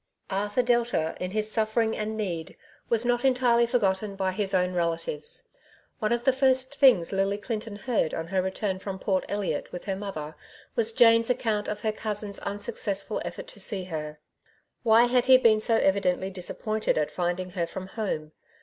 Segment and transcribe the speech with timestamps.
[0.31, 2.55] Abthub Delta^ in his suffering and need^
[2.89, 5.43] was not entirely forgotten by his own rektives.
[5.99, 9.85] One of the first things Lily Clinton heard on her return from Port Elliot with
[9.85, 10.33] her mother,
[10.75, 14.17] was Jane's account of her cousin's unsuccessful effort to see her.
[14.81, 18.31] Why had he been so evidently disappointed at finding her from home?